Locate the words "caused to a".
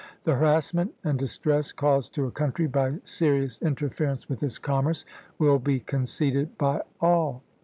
1.71-2.31